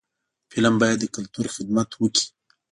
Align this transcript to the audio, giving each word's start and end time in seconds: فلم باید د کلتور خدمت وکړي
فلم 0.51 0.75
باید 0.81 0.97
د 1.01 1.05
کلتور 1.15 1.45
خدمت 1.55 1.89
وکړي 1.95 2.25